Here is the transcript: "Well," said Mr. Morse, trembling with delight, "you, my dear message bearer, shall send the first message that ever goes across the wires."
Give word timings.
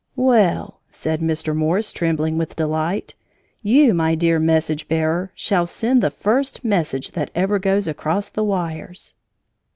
"Well," 0.15 0.79
said 0.89 1.21
Mr. 1.21 1.55
Morse, 1.55 1.91
trembling 1.91 2.35
with 2.35 2.55
delight, 2.55 3.13
"you, 3.61 3.93
my 3.93 4.15
dear 4.15 4.39
message 4.39 4.87
bearer, 4.87 5.31
shall 5.35 5.67
send 5.67 6.01
the 6.01 6.09
first 6.09 6.65
message 6.65 7.11
that 7.11 7.29
ever 7.35 7.59
goes 7.59 7.87
across 7.87 8.27
the 8.27 8.43
wires." 8.43 9.13